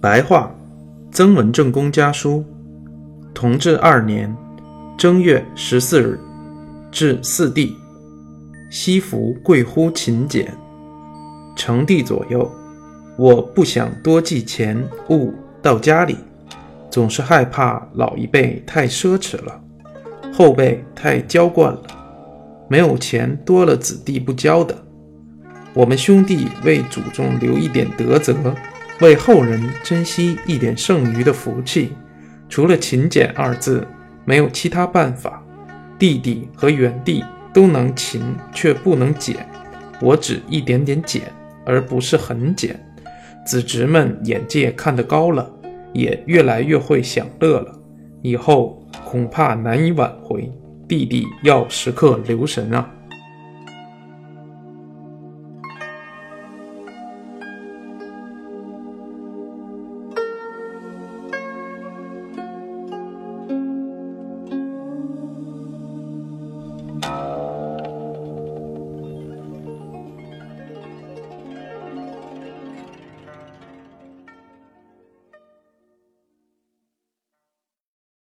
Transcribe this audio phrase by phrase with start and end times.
[0.00, 0.54] 白话，
[1.10, 2.44] 曾文正公家书，
[3.34, 4.32] 同治二年
[4.96, 6.16] 正月十四日，
[6.92, 7.76] 至四弟，
[8.70, 10.56] 西服贵乎勤俭。
[11.56, 12.48] 成帝左右，
[13.16, 14.80] 我不想多寄钱
[15.10, 16.16] 物到家里，
[16.88, 19.60] 总是害怕老一辈太奢侈了，
[20.32, 21.82] 后辈太娇惯了，
[22.68, 24.76] 没有钱多了子弟不交的。
[25.74, 28.36] 我们兄弟为祖宗留一点德泽。
[29.00, 31.92] 为后人珍惜一点剩余的福气，
[32.48, 33.86] 除了勤俭二字，
[34.24, 35.42] 没有其他办法。
[35.98, 38.22] 弟弟和元弟都能勤，
[38.52, 39.48] 却不能俭。
[40.00, 41.22] 我只一点点俭，
[41.64, 42.78] 而不是很俭。
[43.46, 45.48] 子侄们眼界看得高了，
[45.92, 47.72] 也越来越会享乐了。
[48.22, 50.50] 以后恐怕难以挽回。
[50.88, 52.90] 弟弟要时刻留神啊！